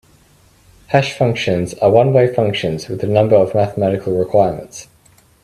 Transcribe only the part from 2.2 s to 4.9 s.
functions with a number of mathematical requirements.